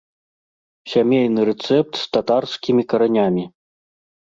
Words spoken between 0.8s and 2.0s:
Сямейны рэцэпт